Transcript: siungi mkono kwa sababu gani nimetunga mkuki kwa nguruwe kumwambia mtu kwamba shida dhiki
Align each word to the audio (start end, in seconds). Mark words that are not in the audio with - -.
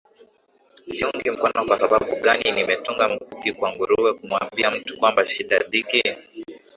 siungi 0.89 1.31
mkono 1.31 1.65
kwa 1.65 1.77
sababu 1.77 2.15
gani 2.15 2.51
nimetunga 2.51 3.09
mkuki 3.09 3.51
kwa 3.53 3.71
nguruwe 3.75 4.13
kumwambia 4.13 4.71
mtu 4.71 4.97
kwamba 4.97 5.25
shida 5.25 5.57
dhiki 5.57 6.03